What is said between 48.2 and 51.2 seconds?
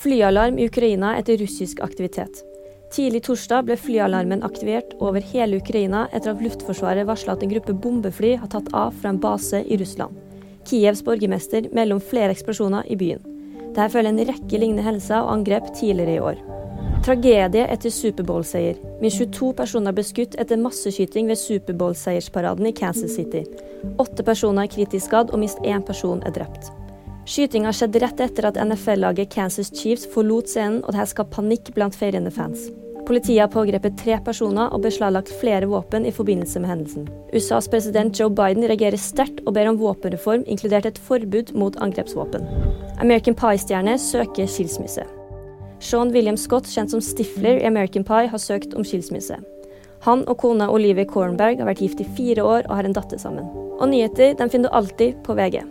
har søkt om skilsmisse. Han og kona Olivia